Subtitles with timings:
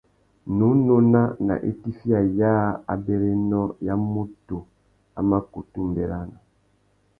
[0.49, 2.63] Nnú nôna nà itifiya yâā
[2.93, 4.57] abérénô ya mutu
[5.17, 6.37] a mà kutu mʼbérana.